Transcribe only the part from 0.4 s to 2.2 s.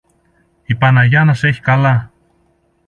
Η Παναγιά να σ' έχει καλά